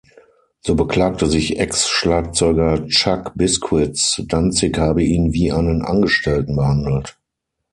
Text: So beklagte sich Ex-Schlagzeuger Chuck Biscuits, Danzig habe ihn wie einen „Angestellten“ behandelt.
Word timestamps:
So 0.61 0.73
beklagte 0.73 1.27
sich 1.27 1.59
Ex-Schlagzeuger 1.59 2.87
Chuck 2.87 3.33
Biscuits, 3.35 4.19
Danzig 4.27 4.75
habe 4.79 5.03
ihn 5.03 5.31
wie 5.31 5.51
einen 5.51 5.83
„Angestellten“ 5.83 6.55
behandelt. 6.55 7.19